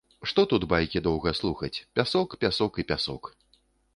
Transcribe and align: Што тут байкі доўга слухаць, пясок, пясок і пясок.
Што 0.29 0.43
тут 0.53 0.63
байкі 0.71 1.01
доўга 1.07 1.33
слухаць, 1.41 1.77
пясок, 1.99 2.29
пясок 2.45 2.79
і 2.85 2.89
пясок. 2.93 3.31